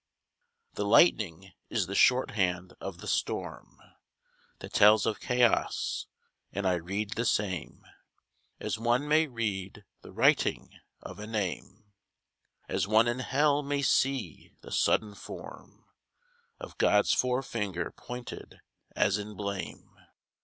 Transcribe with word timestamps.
The 0.73 0.83
lightning 0.83 1.51
is 1.69 1.85
the 1.85 1.93
shorthand 1.93 2.73
of 2.81 3.01
the 3.01 3.07
storm 3.07 3.77
That 4.57 4.73
tells 4.73 5.05
of 5.05 5.19
chaos; 5.19 6.07
and 6.51 6.65
I 6.65 6.73
read 6.73 7.11
the 7.11 7.23
same 7.23 7.85
As 8.59 8.79
one 8.79 9.07
may 9.07 9.27
read 9.27 9.85
the 10.01 10.11
writing 10.11 10.71
of 11.03 11.19
a 11.19 11.27
name, 11.27 11.93
As 12.67 12.87
one 12.87 13.07
in 13.07 13.19
Hell 13.19 13.61
may 13.61 13.83
see 13.83 14.55
the 14.61 14.71
sudden 14.71 15.13
form 15.13 15.85
Of 16.59 16.79
God's 16.79 17.13
fore 17.13 17.43
finger 17.43 17.91
pointed 17.91 18.59
as 18.95 19.19
in 19.19 19.35
blame. 19.35 19.99